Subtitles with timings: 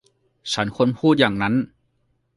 [0.53, 1.53] ฉันควรพูดอย่างนั้น!